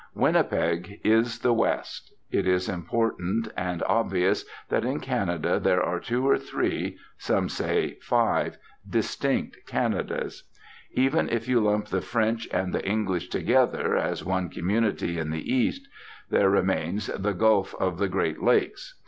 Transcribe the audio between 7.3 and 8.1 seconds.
say